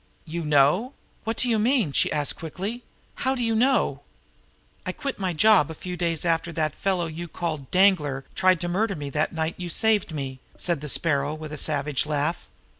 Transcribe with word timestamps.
"You 0.25 0.43
know? 0.43 0.93
What 1.25 1.37
do 1.37 1.47
you 1.47 1.59
mean?" 1.59 1.91
she 1.91 2.11
asked 2.11 2.35
quickly. 2.35 2.81
"How 3.21 3.35
do 3.35 3.43
you 3.43 3.53
know?" 3.53 4.01
"I 4.83 4.91
quit 4.93 5.19
my 5.19 5.31
job 5.31 5.69
a 5.69 5.75
few 5.75 5.95
days 5.95 6.25
after 6.25 6.51
that 6.53 6.73
fellow 6.73 7.05
you 7.05 7.27
called 7.27 7.69
Danglar 7.69 8.25
tried 8.33 8.59
to 8.61 8.67
murder 8.67 8.95
me 8.95 9.11
that 9.11 9.31
night 9.31 9.53
you 9.57 9.69
saved 9.69 10.11
me," 10.11 10.39
said 10.57 10.81
the 10.81 10.89
Sparrow, 10.89 11.35
with 11.35 11.53
a 11.53 11.57
savage 11.59 12.07
laugh. 12.07 12.47